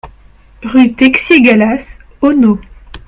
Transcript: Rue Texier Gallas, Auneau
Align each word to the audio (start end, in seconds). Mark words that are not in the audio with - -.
Rue 0.63 0.95
Texier 0.95 1.43
Gallas, 1.43 1.99
Auneau 2.23 2.59